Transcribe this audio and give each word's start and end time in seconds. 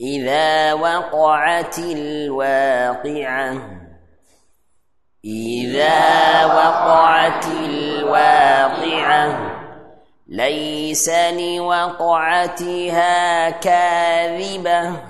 إذا 0.00 0.72
وقعت 0.72 1.78
الواقعة 1.78 3.52
إذا 5.24 6.44
وقعت 6.44 7.46
الواقعة 7.46 8.78
ليس 10.26 11.08
لوقعتها 11.32 13.10
كاذبة 13.50 15.02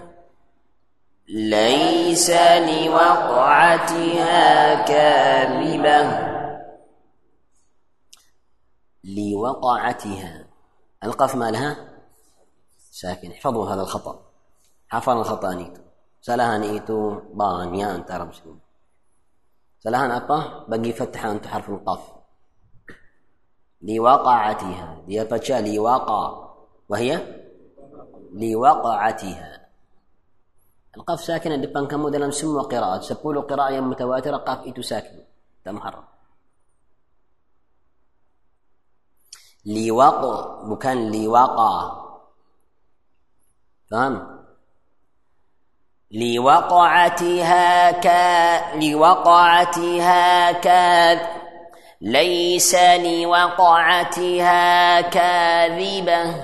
ليس 1.28 2.30
لوقعتها 2.70 4.04
كاذبة 4.84 6.28
لوقعتها. 9.04 10.46
القف 11.04 11.34
مالها؟ 11.34 11.76
ساكن 12.90 13.30
احفظوا 13.30 13.74
هذا 13.74 13.82
الخطأ. 13.82 14.27
حفرن 14.88 15.22
خطاني 15.22 15.72
سلهان 16.20 16.62
ايتو 16.62 17.20
بان 17.34 17.74
يا 17.74 17.94
انت 17.94 18.10
سلهان 19.78 20.10
ابا 20.10 20.64
بقي 20.68 20.92
فتح 20.92 21.24
انت 21.24 21.46
حرف 21.46 21.70
القاف 21.70 22.02
لوقعتها 23.82 25.02
دي 25.06 25.24
فتشا 25.24 25.60
لواقع 25.60 26.48
وهي 26.88 27.12
لوقعتها 28.32 29.68
القاف 30.96 31.20
ساكنه 31.20 31.56
دبان 31.56 31.86
كمود 31.86 32.12
دلم 32.12 32.30
سم 32.30 32.56
وقراءات 32.56 33.02
سبول 33.02 33.40
قراءة 33.40 33.80
متواترة 33.80 34.36
قاف 34.36 34.60
ايتو 34.66 34.82
ساكن 34.82 35.24
تمحرم 35.64 36.04
لواقع 39.66 40.64
مكان 40.64 41.12
لوقع 41.12 41.74
فهم 43.90 44.37
لوقعتها 46.12 47.90
كا 47.90 48.60
لوقعتها 48.74 50.52
كاذ 50.52 51.18
ليس 52.00 52.74
لوقعتها 53.04 54.60
كاذبة. 55.00 56.34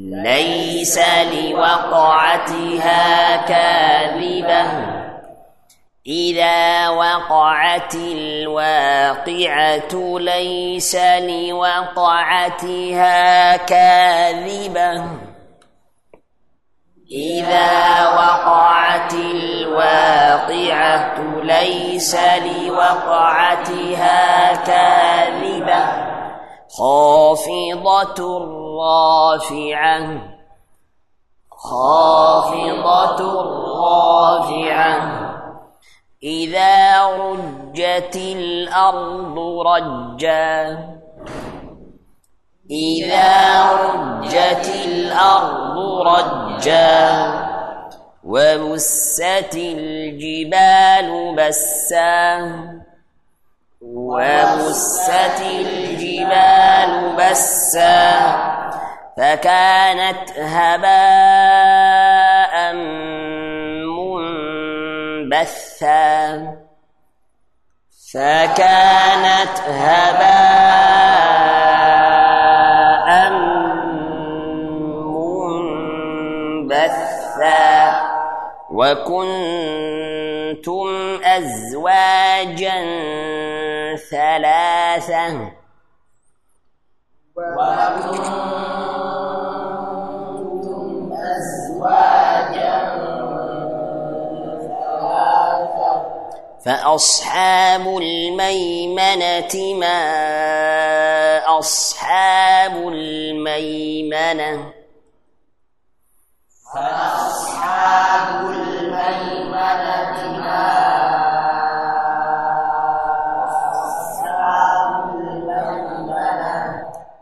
ليس 0.00 1.00
لوقعتها 1.32 2.96
كاذبة. 3.36 4.66
إذا 6.06 6.88
وقعت 6.88 7.94
الواقعة 7.94 9.38
ليس 10.18 10.96
لوقعتها 11.20 12.76
كاذبة. 13.56 15.04
إذا 17.10 18.08
وقعت 18.08 19.14
الواقعة 19.14 21.14
ليس 21.42 22.16
لوقعتها 22.66 24.54
كاذبة 24.54 25.86
خافضة 26.78 28.38
رافعة 28.78 30.20
خافضة 31.50 33.42
رافعة 33.82 35.26
إذا 36.22 37.06
رجت 37.06 38.16
الأرض 38.16 39.38
رجا 39.66 40.78
إذا 42.70 43.72
رجت 43.72 44.72
الأرض 44.86 45.78
رجا 46.06 46.45
وبست 48.24 49.54
الجبال 49.54 51.34
بسا 51.36 52.52
وبست 53.82 55.40
الجبال 55.40 57.16
بسا 57.18 58.06
فكانت 59.16 60.30
هباء 60.38 61.74
منبثا 65.26 66.56
فكانت 68.12 69.60
هباء 69.68 71.35
وكنتم 78.76 79.26
أزواجا 81.24 82.78
ثلاثة 84.10 85.50
وكنتم 87.36 88.36
أزواجا 91.36 92.76
فأصحاب 96.64 97.86
الميمنة 97.86 99.54
ما 99.80 99.98
أصحاب 101.58 102.76
الميمنة 102.88 104.72
فأصحاب 106.74 108.40
الميمنة؟ 108.50 108.65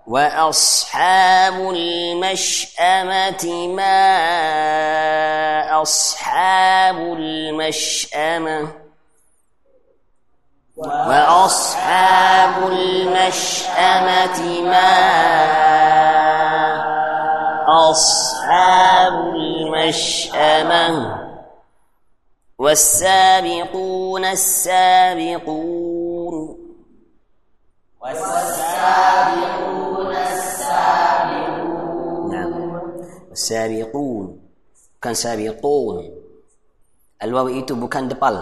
وأصحاب 0.07 1.55
المشأمة 1.71 3.45
ما 3.77 4.23
أصحاب 5.83 6.97
المشأمة 6.97 8.69
وأصحاب 10.77 12.67
المشأمة 12.67 14.41
ما 14.63 14.95
أصحاب 17.91 19.15
المشأمة 19.35 21.24
والسابقون 22.59 24.25
السابقون 24.25 26.35
والسابقون 28.03 30.17
السابقون 30.17 32.31
نعم 32.31 32.83
السابقون 33.33 34.39
bukan 34.95 35.15
sabiqun 35.19 35.97
alwaw 37.19 37.51
itu 37.51 37.75
bukan 37.75 38.07
depal 38.07 38.39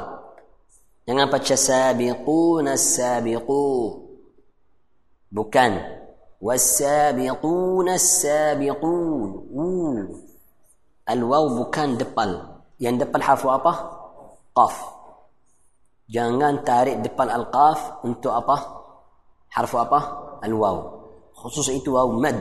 jangan 1.08 1.32
baca 1.32 1.56
sabiqun 1.56 2.68
as-sabiqu 2.68 3.64
bukan 5.32 5.72
والسابقون 6.42 7.88
السابقون 7.88 9.30
uh. 9.56 10.04
alwaw 11.08 11.64
bukan 11.64 11.96
depal 11.96 12.60
yang 12.76 13.00
depal 13.00 13.24
harfu 13.24 13.48
apa 13.48 14.01
qaf. 14.52 14.76
Jangan 16.12 16.64
tarik 16.64 17.00
depan 17.00 17.28
al 17.28 17.48
qaf 17.48 18.04
untuk 18.04 18.32
apa? 18.32 18.56
Harfu 19.52 19.76
apa? 19.80 20.00
Al 20.44 20.54
waw 20.56 21.02
khusus 21.42 21.74
itu 21.74 21.90
waw 21.90 22.06
mad. 22.14 22.38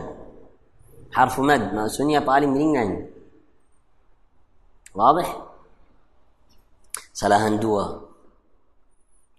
Harfu 1.12 1.42
mad 1.42 1.74
maksudnya 1.74 2.22
paling 2.22 2.54
ringan. 2.54 3.10
Jelas 4.94 5.28
salahan 7.16 7.58
dua. 7.58 8.06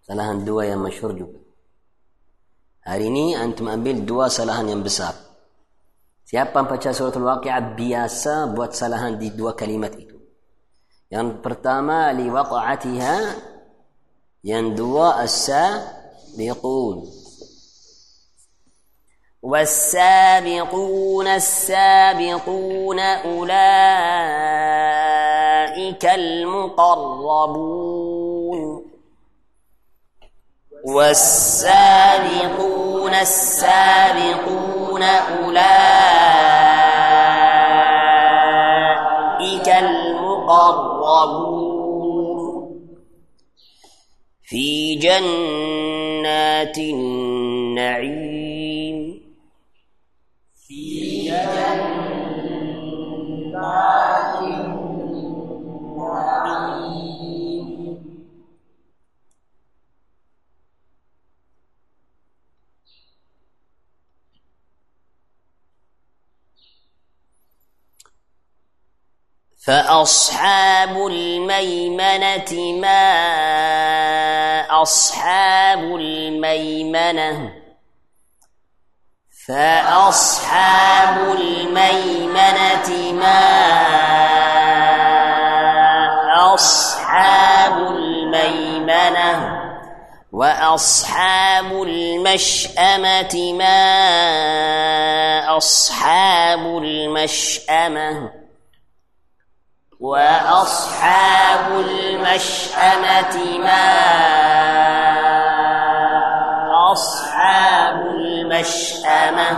Salahan 0.02 0.42
dua 0.42 0.66
yang 0.66 0.82
masyhur 0.82 1.14
juga. 1.14 1.38
Hari 2.82 3.06
ini 3.06 3.38
antum 3.38 3.70
ambil 3.70 4.02
dua 4.02 4.26
salahan 4.26 4.66
yang 4.66 4.82
besar. 4.82 5.14
Siapa 6.26 6.58
yang 6.58 6.66
baca 6.66 6.90
surat 6.90 7.14
Al-Waqi'ah 7.14 7.78
biasa 7.78 8.50
buat 8.50 8.74
salahan 8.74 9.20
di 9.20 9.30
dua 9.30 9.54
kalimat 9.54 9.94
itu. 9.94 10.11
Yang 11.12 11.44
pertama 11.44 12.08
liwaqa'atiha, 12.16 13.16
yang 14.48 14.72
dua 14.72 15.20
as-sabiqun. 15.20 17.04
والسابقون 19.42 21.26
السابقون 21.26 22.98
أولئك 22.98 23.64
المقربون 26.14 27.62
والسابقون 30.86 32.34
السابقون 33.14 35.02
أولئك 35.02 35.58
المقربون 39.68 40.91
في 44.42 44.94
جنات 44.94 46.78
النعيم. 46.78 48.42
في 50.68 51.22
جنات 51.24 51.82
النعيم. 54.42 54.92
فأصحاب 69.66 71.06
الميمنة 71.06 72.52
ما 72.80 73.22
أصحاب 74.82 75.78
الميمنة 75.78 77.52
فأصحاب 79.48 81.16
الميمنة 81.40 83.12
ما 83.12 83.42
أصحاب 86.54 87.78
الميمنة 87.78 89.62
وأصحاب 90.32 91.82
المشأمة 91.82 93.52
ما 93.52 93.96
أصحاب 95.56 96.78
المشأمة 96.78 98.41
وأصحاب 100.02 101.66
المشأمة 101.70 103.58
ما 103.58 103.86
أصحاب 106.92 107.96
المشأمة 108.06 109.48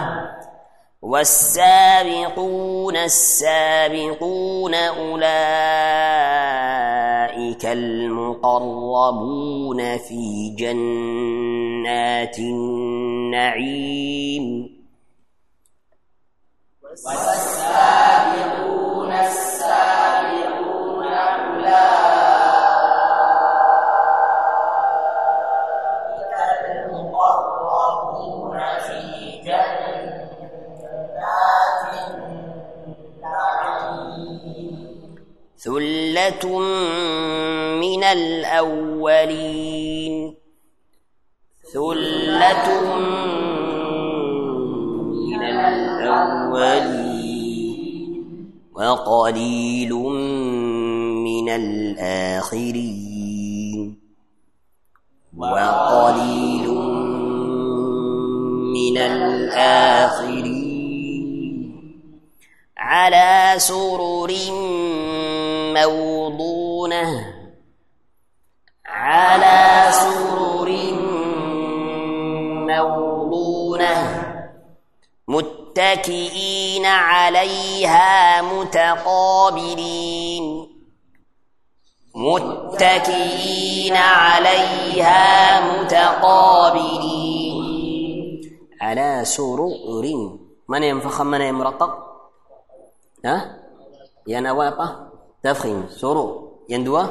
والسابقون 1.02 2.96
السابقون 2.96 4.75
أولئك 4.75 5.25
المقربون 7.67 9.19
في 9.99 10.55
جنات 10.58 12.38
النعيم. 12.38 13.94
والسابقون 16.82 17.34
على 89.25 89.32
سرر 89.32 90.09
من 90.69 90.82
ينفخم 90.82 91.26
من 91.26 91.41
يمرقق 91.41 91.93
ها 93.25 93.37
yang 94.29 94.44
awal 94.49 94.73
apa 94.73 94.88
tafkhim 95.44 95.88
suru 95.88 96.61
yang 96.69 96.85
dua 96.85 97.09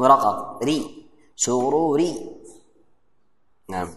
muraqaq 0.00 0.64
ri 0.64 1.08
sururi 1.36 2.32
نعم 3.64 3.88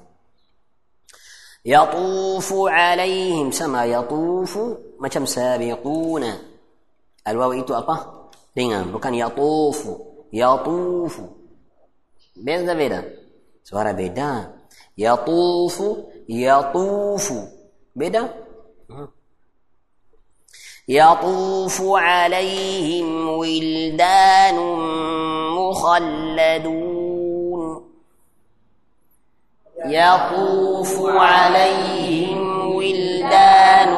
يطوف 1.67 2.47
عليهم 2.71 3.51
sama 3.51 3.83
يطوف 3.83 4.53
macam 4.99 5.27
sabiquna 5.27 6.31
alwaw 7.27 7.51
itu 7.51 7.75
apa 7.75 8.27
ringan 8.55 8.87
bukan 8.91 9.11
yatufu 9.11 9.91
yatufu 10.31 11.23
beda 12.39 12.71
beda 12.75 12.99
suara 13.67 13.91
beda 13.91 14.55
yatufu 14.95 16.16
yatufu 16.27 17.47
beda 17.95 18.29
يطوف 20.89 21.81
عليهم 21.81 23.27
ولدان 23.29 24.55
مخلدون. 25.59 27.11
يطوف 29.85 30.93
عليهم 31.05 32.75
ولدان 32.75 33.89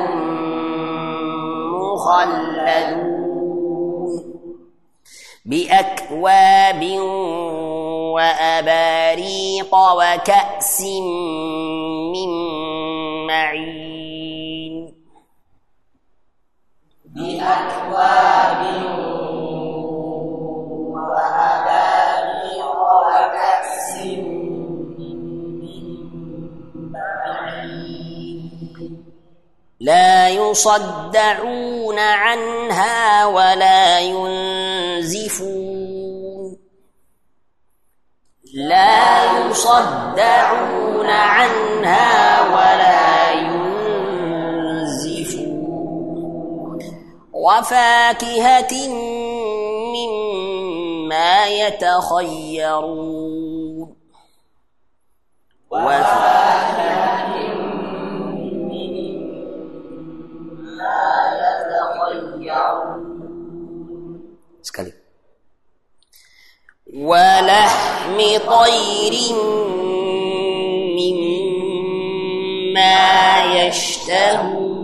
مخلدون. 1.77 2.98
بأكواب 5.49 6.81
وأباريق 8.13 9.73
وكأس 9.75 10.81
من 12.13 12.29
معين. 13.27 14.93
بأكواب 17.05 18.61
وأباريق 20.93 22.77
وكأس 23.05 23.89
من 24.99 25.17
معين. 26.91 28.39
لا 29.79 30.29
يصدعون 30.29 31.99
عنها 31.99 33.25
ولا 33.25 33.99
ينزفون. 34.99 36.57
لا 38.53 39.47
يصدعون 39.49 41.09
عنها 41.09 42.41
ولا 42.41 43.31
ينزفون. 43.31 43.79
وفاكهة 47.33 48.89
مما 49.95 51.45
يتخيرون. 51.45 52.99
وفاكهة 55.71 56.48
ولحم 66.99 68.17
طير 68.47 69.13
مما 72.59 72.97
يشتهون 73.55 74.79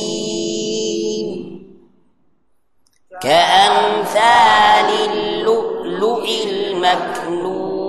كأمثال 3.21 4.89
اللؤلؤ 5.11 6.25
المكنون 6.49 7.83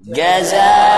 جزاء 0.00 0.95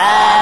وأصحاب 0.00 0.39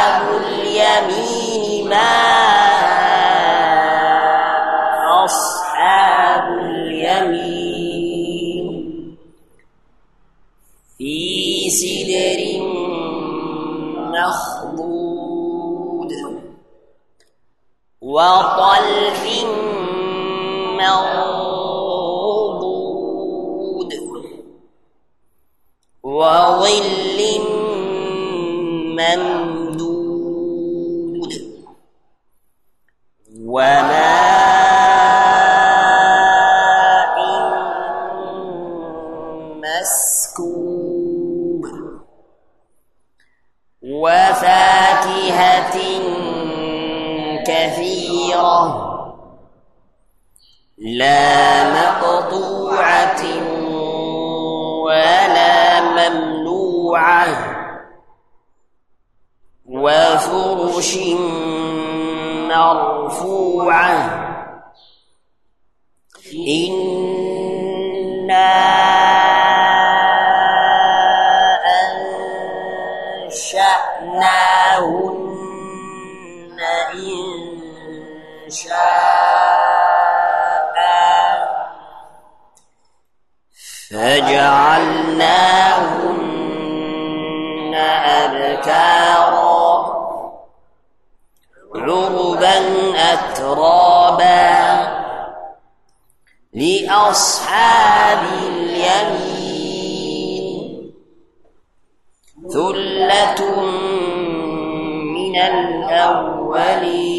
الأولين. 105.38 107.18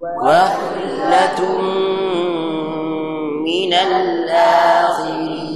وثلة 0.00 1.40
من 3.44 3.72
الآخرين 3.74 5.48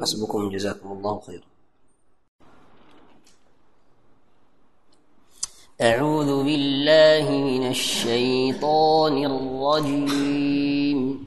حسبكم 0.00 0.50
جزاكم 0.50 0.92
الله 0.92 1.20
خيرا. 1.26 1.42
أعوذ 5.82 6.44
بالله 6.44 7.30
من 7.30 7.68
الشيطان 7.68 9.24
الرجيم. 9.24 11.26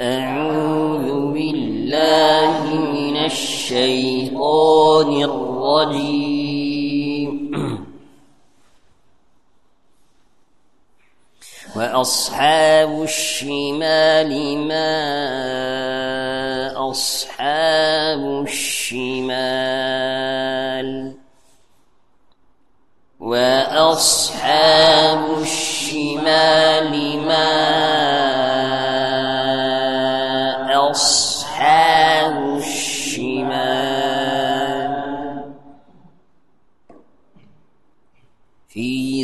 أعوذ 0.00 1.32
بالله 1.32 2.74
من 2.74 3.16
الشيطان 3.16 5.22
الرجيم. 5.22 5.45
وأصحاب 11.76 13.02
الشمال 13.02 14.58
ما 14.68 14.90
أصحاب 16.90 18.42
الشمال؟ 18.48 19.36
وأصحاب 23.20 24.42
الشمال 25.42 26.92
ما 27.26 27.66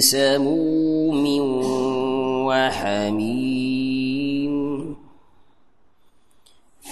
سموم 0.02 1.24
وحميم. 2.46 3.62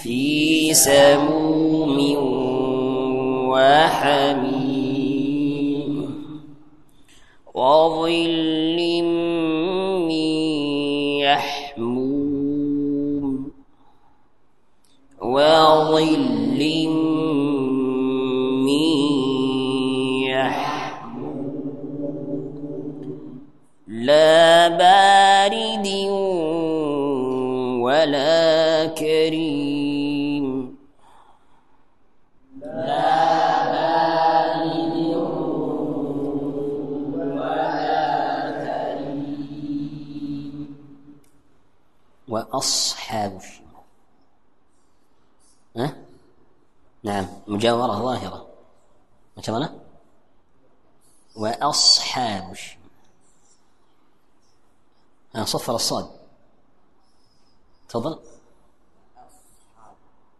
في 0.03 0.73
سموم 0.73 2.15
وحميم. 3.49 4.71
وظل 7.55 8.70
وأصحاب 42.61 43.37
الشمال 43.37 43.83
ها؟ 45.77 46.05
نعم 47.03 47.25
مجاورة 47.47 47.93
ظاهرة. 47.97 48.47
macam 49.33 49.53
mana 49.57 49.69
وأصحاب 51.35 52.51
الشمال 52.51 52.93
ها 55.35 55.45
صفر 55.45 55.75
الصاد. 55.75 56.07
تفضل. 57.89 58.19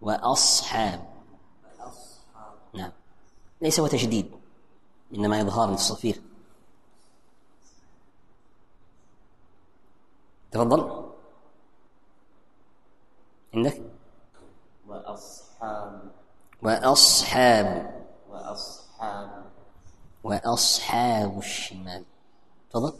وأصحاب. 0.01 1.01
نعم. 2.73 2.91
ليس 3.61 3.79
هو 3.79 3.87
تشديد 3.87 4.31
إنما 5.13 5.41
إظهار 5.41 5.71
للصفير. 5.71 6.21
تفضل 10.51 11.11
عندك 13.53 13.81
وأصحاب 14.87 16.11
وأصحاب. 16.81 17.67
وأصحاب. 18.29 19.45
وأصحاب 20.23 21.37
الشمال. 21.37 22.03
تفضل. 22.73 22.93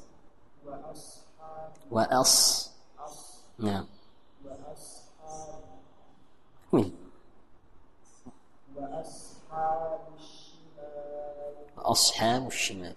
وأص. 1.92 2.72
نعم. 3.60 3.86
أكمل 6.74 6.92
وأصحاب 11.78 12.48
الشمال. 12.48 12.96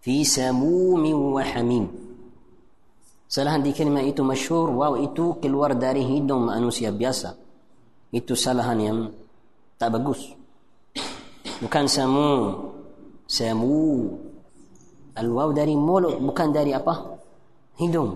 في 0.00 0.24
سموم 0.24 1.32
وحميم. 1.32 2.16
salah 3.28 3.56
di 3.56 3.72
كلمة 3.72 4.08
itu 4.08 4.22
مشهور 4.22 4.70
واو 4.70 5.04
itu 5.04 5.32
keluar 5.40 5.54
dari 5.54 6.04
hidung 6.04 6.50
manusia 6.50 6.90
biasa 6.90 7.34
itu 8.14 8.34
salahan 8.34 8.80
yang 8.80 9.02
يعني 9.02 9.25
tak 9.76 9.92
bagus. 9.92 10.32
Bukan 11.60 11.84
samu. 11.88 12.32
Samu. 13.28 14.12
الواو 15.16 15.48
dari 15.56 15.72
mulut 15.72 16.20
bukan 16.20 16.52
dari 16.52 16.76
apa? 16.76 17.16
Hidung. 17.80 18.12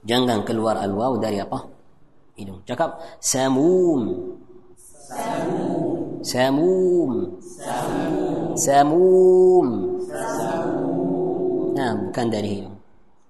Jangan 0.00 0.40
keluar 0.48 0.80
الواو 0.80 1.20
dari 1.20 1.36
apa? 1.36 1.60
Hidung. 2.40 2.64
Cakap 2.64 3.20
samum. 3.20 4.32
Samum. 5.12 6.24
Samum. 6.24 7.10
Samum. 8.56 9.66
Samum. 10.08 11.70
Nah, 11.76 11.92
bukan 11.96 12.26
dari 12.32 12.48
hidung. 12.60 12.76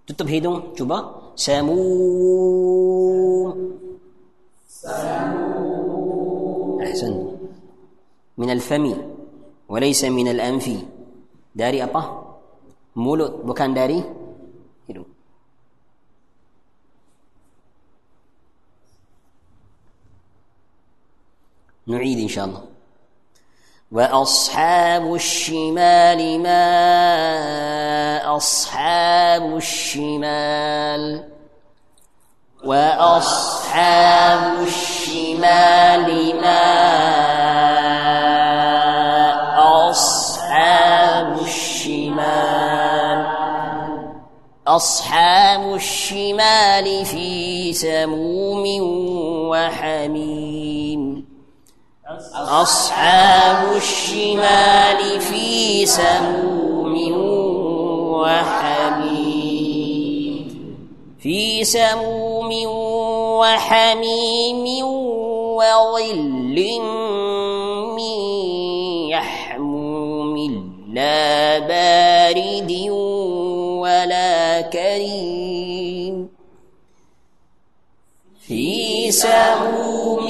Tutup 0.07 0.27
hidung, 0.31 0.75
cuba. 0.75 0.99
Samum. 1.35 2.90
من 8.39 8.51
الفم 8.51 8.97
وليس 9.69 10.05
من 10.05 10.29
الأنف. 10.29 10.85
داري 11.55 11.85
أبا؟ 11.85 12.35
مولود 12.97 13.31
بكان 13.47 13.75
داري؟ 13.75 14.05
نعيد 21.87 22.19
إن 22.19 22.29
شاء 22.29 22.45
الله. 22.45 22.65
وأصحاب 23.93 25.15
الشمال 25.15 26.41
ما 26.41 28.37
أصحاب 28.37 29.57
الشمال؟ 29.57 31.30
وأصحاب 32.65 34.61
الشمال 34.63 36.37
ما 36.41 36.61
أصحاب 39.91 41.39
الشمال؟ 41.41 43.27
أصحاب 44.67 45.75
الشمال 45.75 47.05
في 47.05 47.73
سموم 47.73 48.65
وحميم. 49.49 51.25
أصحاب 52.35 53.77
الشمال 53.77 55.21
في 55.21 55.87
سموم 55.87 56.95
وحميم. 58.13 58.70
في 61.23 61.65
سموم 61.65 62.51
وحميم 63.41 64.87
وظل 65.57 66.81
من 67.97 68.11
يحموم 69.11 70.37
لا 70.95 71.59
بارد 71.59 72.73
ولا 73.81 74.61
كريم. 74.61 76.29
في 78.41 79.11
سموم 79.11 80.29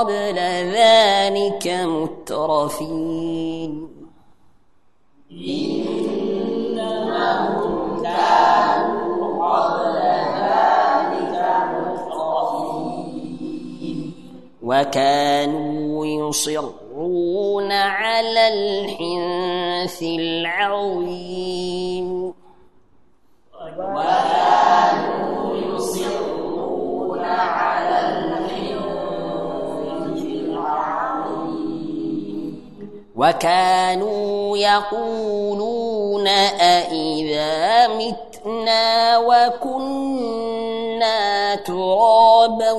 قبل 0.00 0.38
ذلك 0.72 1.66
مترفين. 1.84 3.72
إنهم 5.30 6.82
كانوا 8.02 9.12
قبل 9.44 9.96
ذلك 10.40 11.36
مترفين. 11.76 13.18
وكانوا 14.62 16.06
يصرون 16.06 17.72
على 17.72 18.48
الحنث 18.48 20.02
العظيم. 20.02 21.40
وكانوا 33.20 34.58
يقولون 34.58 36.28
أإذا 36.28 37.88
متنا 37.88 39.18
وكنا 39.18 40.64
ترابا 41.54 42.72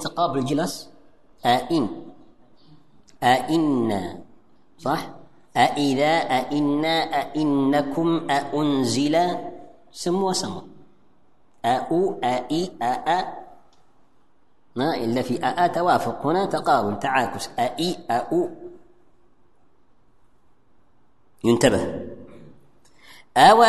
taqabul 0.00 0.48
jelas 0.48 0.88
ain 1.44 2.08
ainna 3.20 4.24
صح؟ 4.80 5.00
أإذا 5.56 6.12
أئنا 6.40 6.96
أئنكم 7.20 8.08
أأنزل 8.30 9.16
semua 9.92 10.32
sama 10.32 10.64
أو 11.60 12.16
أئي 12.24 12.72
أأ 12.82 13.20
ما 14.76 14.96
إلا 14.96 15.22
في 15.22 15.44
أأ 15.44 15.66
توافق. 15.66 16.26
هنا 16.26 16.46
تقابل 16.46 16.98
تعاكس. 16.98 17.50
أئي 17.58 17.98
أأو 18.10 18.48
ينتبه. 21.44 22.08
أو 23.36 23.62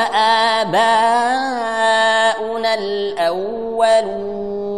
آباؤنا 0.64 2.74
الأولون. 2.74 4.71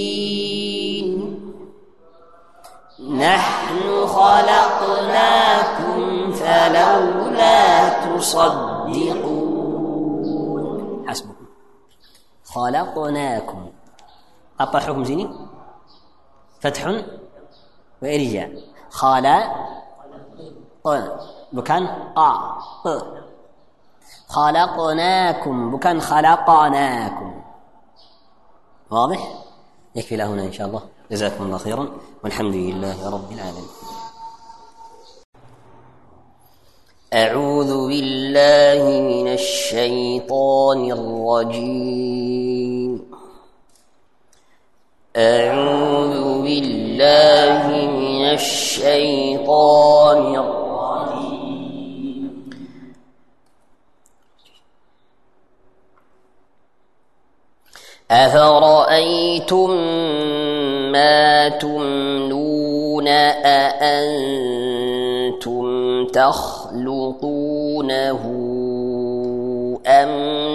نحن 3.19 4.07
خلقناكم 4.07 6.01
فلولا 6.33 7.89
تصدقون. 7.89 9.45
حسبكم. 11.09 11.47
خلقناكم. 12.45 13.71
apa 14.63 14.79
sini 15.03 15.27
fathun 16.63 17.03
irja 18.07 18.45
khala 18.91 19.37
qul 20.85 21.03
bukan 21.53 21.83
qa 22.17 22.31
q 22.83 22.87
خلقناكم 24.33 25.57
bukan 25.77 26.01
خلقناكم. 26.01 27.43
واضح؟ 28.91 29.21
يكفي 29.97 30.17
له 30.17 30.27
هنا 30.27 30.43
إن 30.43 30.53
شاء 30.53 30.67
الله. 30.67 30.83
جزاكم 31.11 31.45
الله 31.45 31.59
خيرا. 31.59 31.89
والحمد 32.25 32.55
لله 32.55 33.11
رب 33.11 33.33
العالمين. 33.33 33.71
أعوذ 37.13 37.89
بالله 37.89 38.83
من 39.13 39.27
الشيطان 39.29 40.81
الرجيم. 40.93 42.52
أعوذ 45.17 46.43
بالله 46.43 47.69
من 47.87 48.25
الشيطان 48.33 50.37
الرجيم. 50.37 50.63
أفرأيتم 58.11 59.71
ما 60.93 61.49
تمنون 61.49 63.09
أأنتم 63.09 64.53
تخلقونه 66.07 68.21
أم 69.87 70.11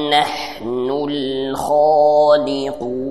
نحن 0.10 0.90
الخالقون؟ 1.10 3.07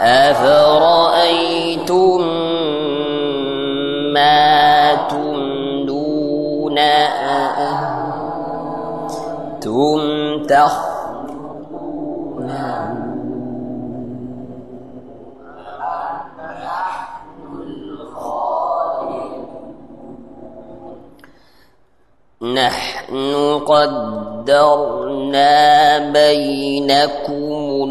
أفرأيتم 0.00 1.88
ما 4.14 4.94
تمنون 5.10 6.78
أأنتم 6.78 7.58
نحن 22.42 23.34
قدرنا 23.66 25.58
بينكم 25.98 27.90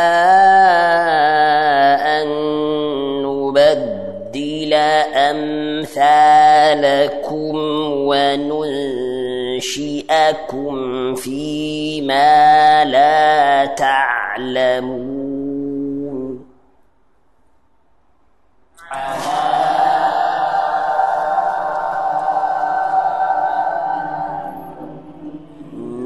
أمثالكم 5.97 7.55
وننشئكم 8.07 9.15
فيما 11.15 12.85
لا 12.85 13.65
تعلمون. 13.65 15.21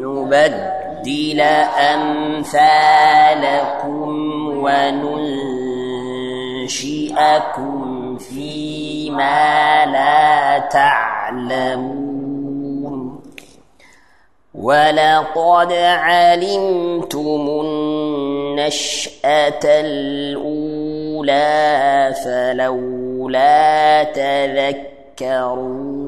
نبدل 0.02 1.42
أمثالكم 1.94 2.66
وننشئكم 4.64 5.36
فيما 9.16 9.86
لا 9.86 10.60
تعلمون. 10.60 12.16
ولقد 14.56 15.74
علمتم 15.74 17.62
النشأة 17.66 19.60
الأولى 19.66 21.46
فلولا 22.26 24.04
تذكرون. 24.04 26.05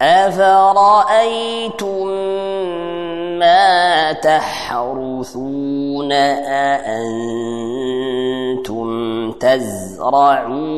أفرأيتم 0.00 2.06
ما 3.38 4.12
تحرثون 4.12 6.12
أأنتم 6.12 6.96
تزرعونه 9.32 10.72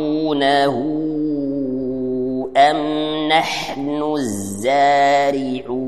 أم 2.57 2.79
نحن 3.29 4.03
الزارعون 4.17 5.88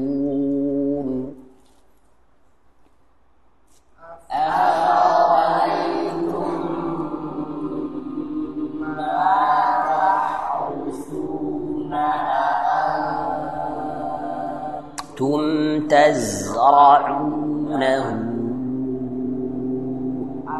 تزرعونه 16.10 18.06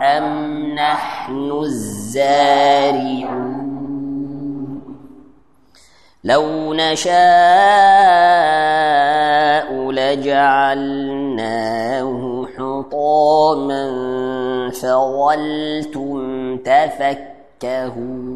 أم 0.02 0.26
نحن 0.74 1.50
الزارعون؟ 1.62 3.50
لو 6.24 6.74
نشاء 6.74 7.10
لجعلناه 9.90 11.30
حطاما 12.56 13.90
فظلتم 14.70 16.56
تفكهون. 16.56 18.30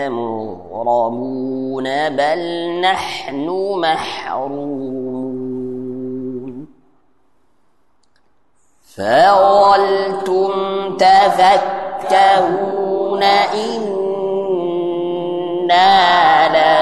لمغرمون 0.08 1.84
بل 2.10 2.42
نحن 2.82 3.48
محرومون. 3.82 5.10
فظلتم 8.96 10.52
تفكهون 10.98 12.54
إنا 13.24 14.10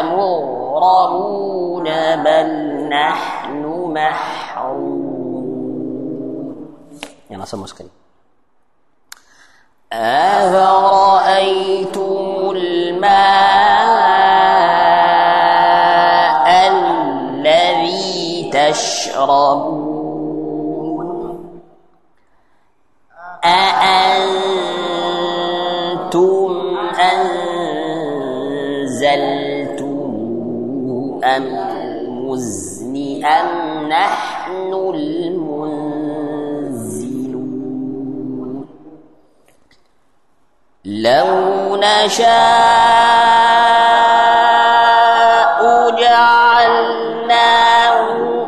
لمغرمون 0.01 1.87
بل 2.15 2.49
نحن 2.89 3.63
محرومون. 3.93 4.36
يلا 7.31 7.45
سموا 7.45 7.67
سكري 7.67 7.89
أفرأيتم 11.17 12.51
الماء 12.55 13.36
لو 41.07 41.75
نشاء 41.75 42.29
جعلناه 45.99 47.57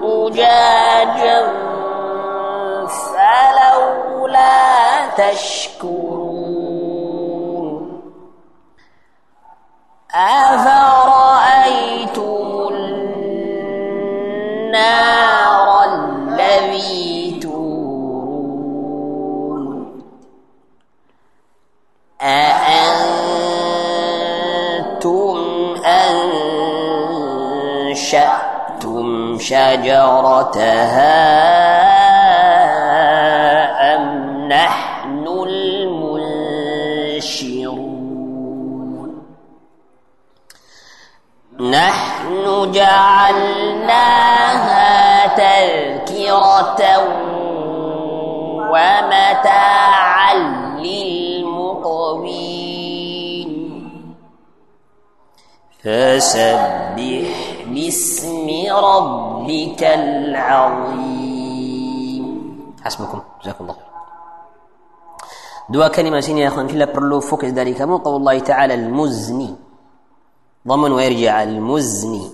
أجاجا 0.04 1.40
فلولا 2.88 4.58
تشكرون 5.18 5.99
أنشأتم 28.00 29.40
شجرتها 29.40 31.20
أم 33.96 34.04
نحن 34.48 35.28
المنشرون؟ 35.28 36.00
نحن 41.60 42.72
جعلناها 42.72 44.08
تذكرة 45.28 46.82
ومتاعا 48.72 50.34
للمقوين. 50.80 52.30
فسبح 55.84 57.49
باسم 57.74 58.48
ربك 58.70 59.82
العظيم. 59.84 61.40
حسبكم. 62.84 63.20
جزاكم 63.44 63.64
الله 63.64 63.78
دوا 65.70 65.88
كلمة 65.88 66.20
زين 66.20 66.38
يا 66.38 66.48
أخوان 66.48 66.68
كلا 66.68 66.86
برلو 66.90 67.20
فوكس 67.20 67.54
ذلك 67.54 67.82
مو 67.82 67.98
قول 68.02 68.16
الله 68.16 68.40
تعالى 68.40 68.74
المزني 68.74 69.56
ضمن 70.68 70.92
ويرجع 70.92 71.44
المزني 71.44 72.26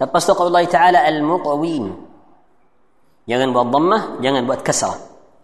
لبس 0.00 0.30
قول 0.30 0.46
الله 0.46 0.64
تعالى 0.64 1.08
المقويم 1.08 1.84
يغن 3.28 3.52
بوات 3.52 3.66
ضمة 3.66 3.98
يغن 4.22 4.46
بوات 4.46 4.62
كسرة 4.62 4.94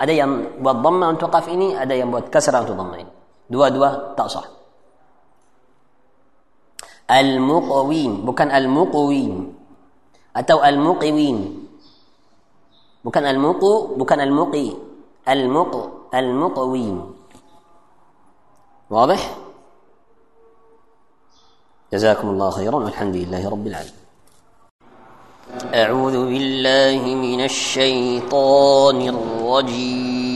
أدا 0.01 0.13
ينبوات 0.13 0.77
ضمة 0.77 1.11
أن 1.11 1.19
توقف 1.19 1.49
إني 1.49 1.83
أدا 1.83 1.95
ينبوات 1.95 2.29
كسرة 2.31 2.59
أن 2.59 2.67
تضمين 2.67 3.07
دوا 3.51 3.69
دوا 3.69 4.15
تأصح 4.15 4.45
المقوين 7.11 8.25
bukan 8.25 8.49
المقوين 8.49 9.33
atau 10.35 10.59
المقوين 10.65 11.39
bukan 13.05 13.25
المقو 13.29 14.01
bukan 14.01 14.19
المقي 14.25 14.69
المق 15.29 15.73
المقوين 16.15 16.97
واضح 18.91 19.21
جزاكم 21.93 22.27
الله 22.29 22.51
خيرا 22.51 22.77
والحمد 22.77 23.17
لله 23.17 23.43
رب 23.49 23.67
العالمين 23.67 24.03
أعوذ 25.75 26.17
بالله 26.27 27.03
من 27.15 27.41
الشيطان 27.45 28.99
الرجيم 29.15 30.34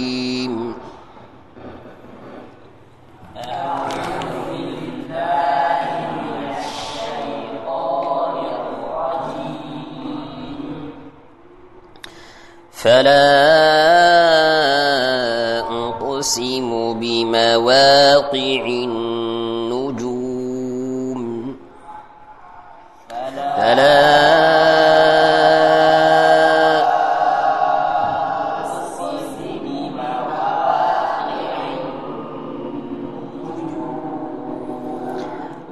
فلا 12.78 13.18
أقسم 15.88 16.70
بمواقع 17.00 18.62
النجوم. 18.66 20.38
فلا 23.56 24.38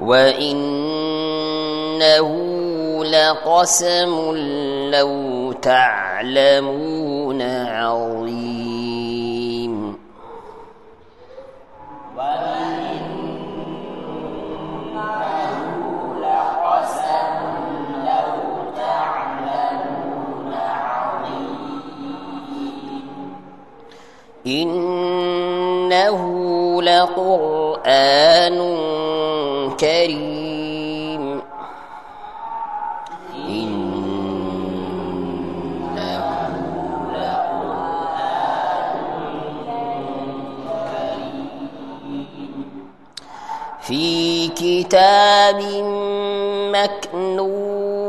وإنه 0.01 0.87
لقسم 3.03 4.35
لو 4.91 5.53
تعلمون 6.27 7.41
عظيم. 7.41 8.77
إنه 24.47 26.21
لقرآن 26.83 28.57
كريم. 29.79 30.46
كتاب 44.77 45.61
مكنون 46.73 48.07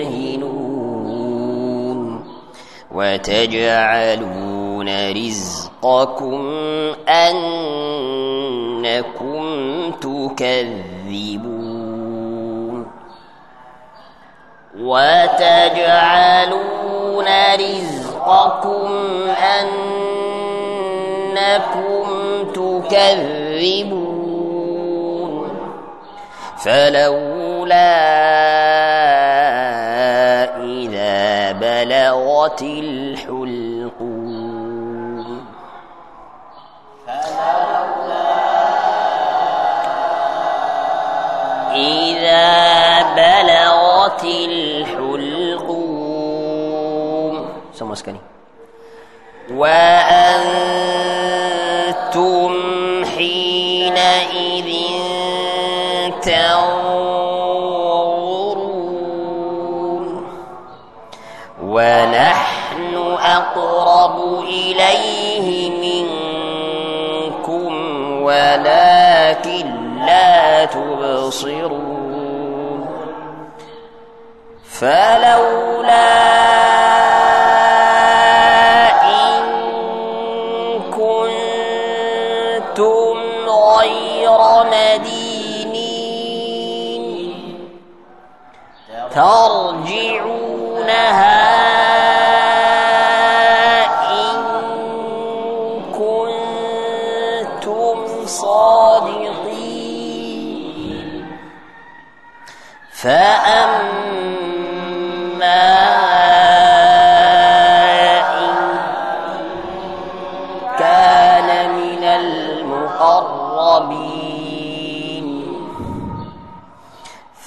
مدهنون 0.09 0.99
وتجعلون 2.95 4.89
رزقكم 5.13 6.41
أنكم 7.09 7.79
تكذبون 10.01 10.88
وتجعلون 14.81 16.39
رزقكم 17.55 18.89
أنكم 21.31 22.05
تكذبون. 22.55 24.09
فلولا 26.59 27.95
إذا 30.65 31.53
بلغت 31.53 32.63
الحلقوم 32.63 33.78
بلغت 43.17 44.25
الحلقوم 44.25 45.89
سمع 47.73 47.95
سكني 47.95 48.21
وأنتم 51.69 53.05
حينئذ 53.05 54.69
تنظرون 58.99 60.27
ونحن 61.63 62.95
أقرب 63.21 64.45
إليه 64.45 65.71
منكم 65.71 67.73
ولكن 68.23 69.67
لا 70.07 70.65
تبصرون 70.65 71.78
فلولا 74.79 76.09
إن 79.03 79.43
كنتم 80.97 82.39
غير 83.49 84.41
مدينين 84.73 86.05
ترجعونها 89.15 90.49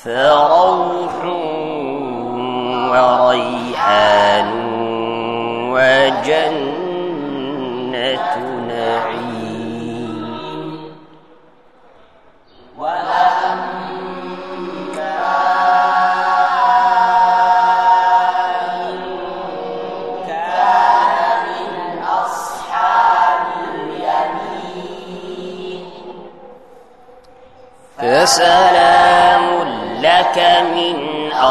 فروح 0.03 1.15
وريحان 2.91 4.49
وجنة 5.73 6.60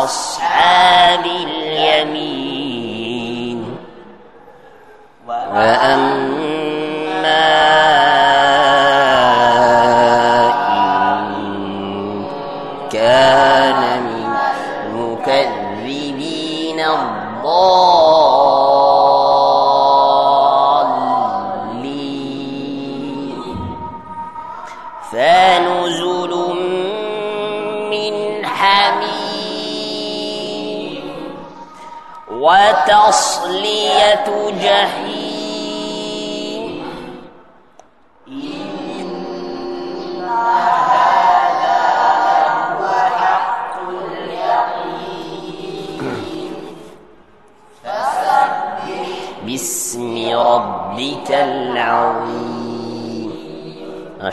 أصحاب 0.04 1.26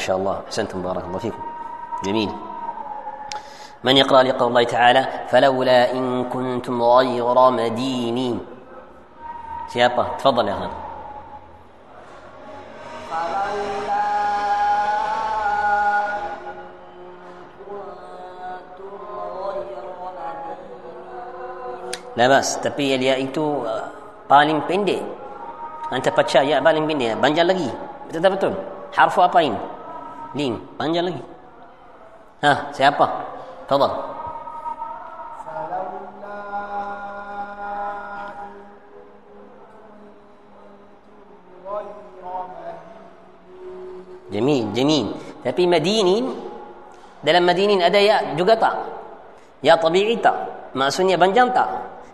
شاء 0.08 0.16
الله. 0.16 0.36
أحسنتم 0.48 0.80
بارك 0.80 1.04
الله 1.04 1.20
فيكم. 1.20 1.44
جميل. 2.08 2.32
من 3.84 3.94
يقرأ 3.98 4.24
لقول 4.24 4.48
الله 4.50 4.64
تعالى 4.64 5.02
فلولا 5.28 5.92
إن 5.92 6.32
كنتم 6.32 6.76
غير 6.80 7.36
مدينين. 7.36 8.38
Siapa? 9.68 10.16
تفضل 10.24 10.48
يا 10.48 10.56
فلولا 10.56 10.72
لا 22.18 22.42
uh, 23.62 23.84
paling 24.26 24.60
pendek. 24.66 25.04
Anta 25.94 26.10
baca 26.10 26.40
ya 26.42 26.58
paling 26.64 26.90
pendek. 26.90 27.14
Panjang 27.22 27.46
lagi. 27.46 27.70
Betul 28.10 28.20
tak 28.24 28.32
betul? 28.34 28.54
Harfu 28.96 29.22
apa 29.22 29.40
ini? 29.44 29.77
Lim 30.36 30.60
panjang 30.76 31.08
lagi. 31.08 31.24
Ha, 32.44 32.74
siapa? 32.76 33.06
Tafadhal. 33.70 34.18
Jamin, 44.28 44.76
jamin. 44.76 45.06
Tapi 45.40 45.64
Madinin 45.64 46.26
dalam 47.24 47.48
Madinin 47.48 47.80
ada 47.80 47.96
ya 47.96 48.36
juga 48.36 48.60
tak? 48.60 48.76
Ya 49.64 49.80
tabi'i 49.80 50.20
tak? 50.20 50.36
Maksudnya 50.76 51.16
panjang 51.16 51.50
tak? 51.56 51.66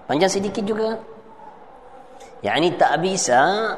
Panjang 0.05 0.29
sedikit 0.29 0.63
juga. 0.63 0.93
Yani 2.45 2.77
tak 2.77 3.01
bisa 3.01 3.73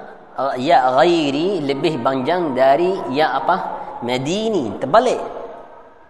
ya 0.60 0.92
ghairi 1.00 1.64
lebih 1.64 2.04
panjang 2.04 2.52
dari 2.52 2.92
ya 3.16 3.40
apa? 3.40 3.85
Madini 4.04 4.74
terbalik. 4.82 5.46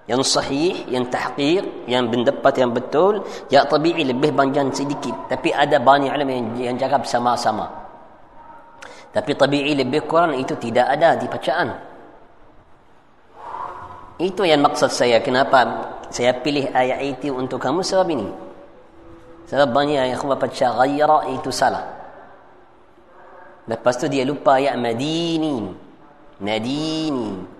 Yang 0.05 0.37
sahih 0.37 0.85
yang 0.85 1.09
tahqiq 1.09 1.89
yang 1.89 2.05
pendapat 2.13 2.53
yang 2.61 2.69
betul 2.69 3.25
ya 3.49 3.65
tabi'i 3.65 4.05
lebih 4.05 4.37
panjang 4.37 4.69
sedikit. 4.69 5.13
Tapi 5.25 5.49
ada 5.49 5.81
banyak 5.81 6.13
ulama 6.13 6.29
yang, 6.29 6.47
yang 6.61 6.77
cakap 6.77 7.09
sama-sama. 7.09 7.65
Tapi 9.09 9.33
tabi'i 9.33 9.73
lebih 9.73 10.05
kurang 10.05 10.37
itu 10.37 10.53
tidak 10.61 10.93
ada 10.93 11.17
di 11.17 11.25
bacaan. 11.25 11.69
Itu 14.21 14.45
yang 14.45 14.61
maksud 14.61 14.93
saya. 14.93 15.17
Kenapa 15.25 15.65
saya 16.13 16.37
pilih 16.37 16.69
ayat 16.69 17.01
itu 17.01 17.33
untuk 17.33 17.57
kamu 17.57 17.81
sebab 17.81 18.07
ini? 18.13 18.29
Sebab 19.49 19.73
banyak 19.73 20.13
yang 20.13 20.21
baca 20.21 20.67
ghaira 20.85 21.19
itu 21.33 21.49
salah. 21.49 21.81
Lepas 23.65 23.97
tu 23.97 24.05
dia 24.05 24.21
lupa 24.21 24.61
ayat 24.61 24.77
madini. 24.77 25.65
Madini 26.45 27.54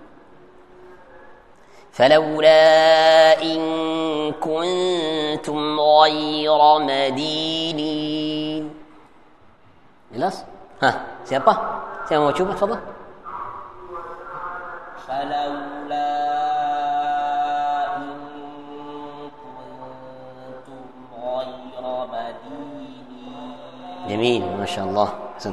فلولا 1.96 3.42
إن 3.42 3.60
كنتم 4.32 5.80
غير 5.80 6.60
مدينين. 6.78 8.64
Jelas? 10.12 10.44
Ha 10.84 10.90
siapa? 11.24 11.52
Siapa 12.04 12.20
mau 12.20 12.36
tafadhal 12.36 12.80
فلولا 15.06 16.12
إن 17.96 18.12
كنتم 19.40 20.80
غير 21.16 21.84
مدينين. 22.12 23.56
جميل 24.08 24.42
ما 24.60 24.66
شاء 24.68 24.84
الله. 24.84 25.08
حسن 25.36 25.52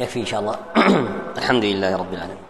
يكفي 0.00 0.20
إن 0.20 0.26
شاء 0.26 0.40
الله. 0.40 0.56
الحمد 1.40 1.64
لله 1.64 1.96
رب 1.96 2.12
العالمين. 2.14 2.43